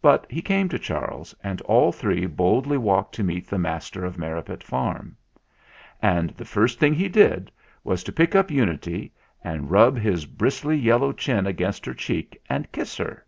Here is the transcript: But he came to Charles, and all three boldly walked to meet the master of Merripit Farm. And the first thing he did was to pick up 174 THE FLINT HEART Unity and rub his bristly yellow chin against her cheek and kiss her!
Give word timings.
But 0.00 0.24
he 0.30 0.40
came 0.40 0.70
to 0.70 0.78
Charles, 0.78 1.34
and 1.44 1.60
all 1.66 1.92
three 1.92 2.24
boldly 2.24 2.78
walked 2.78 3.14
to 3.16 3.22
meet 3.22 3.46
the 3.46 3.58
master 3.58 4.06
of 4.06 4.16
Merripit 4.16 4.62
Farm. 4.64 5.18
And 6.00 6.30
the 6.30 6.46
first 6.46 6.78
thing 6.80 6.94
he 6.94 7.10
did 7.10 7.50
was 7.84 8.02
to 8.04 8.10
pick 8.10 8.34
up 8.34 8.48
174 8.50 8.50
THE 8.50 8.98
FLINT 9.02 9.12
HEART 9.42 9.44
Unity 9.44 9.62
and 9.62 9.70
rub 9.70 9.98
his 9.98 10.24
bristly 10.24 10.78
yellow 10.78 11.12
chin 11.12 11.46
against 11.46 11.84
her 11.84 11.92
cheek 11.92 12.40
and 12.48 12.72
kiss 12.72 12.96
her! 12.96 13.26